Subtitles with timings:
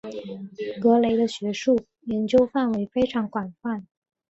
[0.81, 3.85] 格雷的学术研究范围非常广泛。